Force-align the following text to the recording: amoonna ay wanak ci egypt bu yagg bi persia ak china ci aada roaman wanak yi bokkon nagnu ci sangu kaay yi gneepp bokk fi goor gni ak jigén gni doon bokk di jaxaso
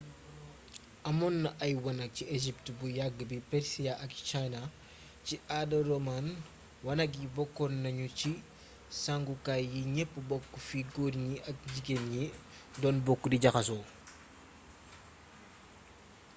amoonna 1.09 1.49
ay 1.63 1.73
wanak 1.85 2.11
ci 2.15 2.23
egypt 2.37 2.65
bu 2.77 2.85
yagg 2.97 3.17
bi 3.29 3.37
persia 3.51 3.93
ak 4.03 4.11
china 4.29 4.61
ci 5.25 5.35
aada 5.57 5.77
roaman 5.89 6.25
wanak 6.87 7.11
yi 7.19 7.27
bokkon 7.35 7.73
nagnu 7.83 8.07
ci 8.19 8.31
sangu 9.03 9.33
kaay 9.45 9.63
yi 9.73 9.81
gneepp 9.89 10.13
bokk 10.29 10.49
fi 10.67 10.79
goor 10.93 11.13
gni 11.23 11.35
ak 11.49 11.55
jigén 11.71 12.03
gni 12.07 12.23
doon 12.81 12.97
bokk 13.05 13.23
di 13.31 13.37
jaxaso 13.43 13.79